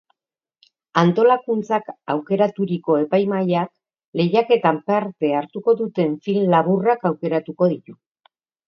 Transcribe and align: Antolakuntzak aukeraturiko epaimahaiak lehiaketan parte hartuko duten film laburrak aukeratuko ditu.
Antolakuntzak 1.01 1.91
aukeraturiko 2.13 2.97
epaimahaiak 3.03 3.71
lehiaketan 4.23 4.83
parte 4.91 5.33
hartuko 5.43 5.79
duten 5.85 6.21
film 6.29 6.53
laburrak 6.57 7.11
aukeratuko 7.13 7.75
ditu. 7.79 8.01